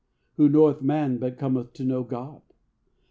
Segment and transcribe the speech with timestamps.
[0.37, 2.41] Who knoweth man but cometh to know God?